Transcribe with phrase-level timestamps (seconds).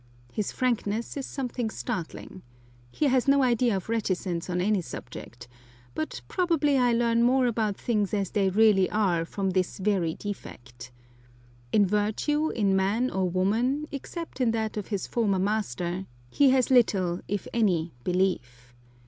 [0.33, 2.41] His frankness is something startling.
[2.89, 5.47] He has no idea of reticence on any subject;
[5.93, 10.91] but probably I learn more about things as they really are from this very defect.
[11.71, 16.71] In virtue in man or woman, except in that of his former master, he has
[16.71, 18.73] little, if any belief.